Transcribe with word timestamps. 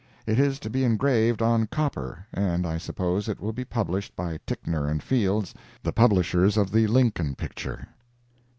It 0.25 0.39
is 0.39 0.59
to 0.61 0.69
be 0.71 0.83
engraved 0.83 1.43
on 1.43 1.67
copper, 1.67 2.25
and 2.33 2.65
I 2.65 2.79
suppose 2.79 3.29
it 3.29 3.39
will 3.39 3.53
be 3.53 3.63
published 3.63 4.15
by 4.15 4.39
Ticknor 4.47 4.97
& 4.99 4.99
Fields, 4.99 5.53
the 5.83 5.93
publishers 5.93 6.57
of 6.57 6.71
the 6.71 6.87
Lincoln 6.87 7.35
picture. 7.35 7.87